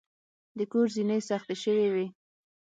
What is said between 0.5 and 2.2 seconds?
د کور زینې سختې شوې وې.